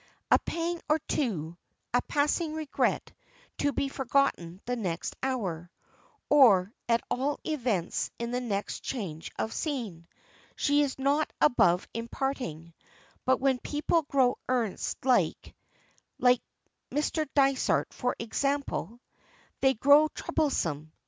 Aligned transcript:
A 0.31 0.39
pang 0.39 0.81
or 0.89 0.97
two, 0.97 1.57
a 1.93 2.01
passing 2.01 2.55
regret 2.55 3.11
to 3.59 3.71
be 3.71 3.87
forgotten 3.87 4.59
the 4.65 4.75
next 4.75 5.15
hour 5.21 5.69
or 6.27 6.73
at 6.89 7.03
all 7.11 7.39
events 7.43 8.09
in 8.17 8.31
the 8.31 8.41
next 8.41 8.79
change 8.79 9.31
of 9.37 9.53
scene 9.53 10.07
she 10.55 10.81
is 10.81 10.97
not 10.97 11.31
above 11.39 11.87
imparting, 11.93 12.73
but 13.25 13.39
when 13.39 13.59
people 13.59 14.01
grow 14.01 14.39
earnest 14.49 15.05
like 15.05 15.53
like 16.17 16.41
Mr. 16.89 17.27
Dysart 17.35 17.93
for 17.93 18.15
example 18.19 18.99
they 19.59 19.75
grow 19.75 20.07
troublesome. 20.07 20.91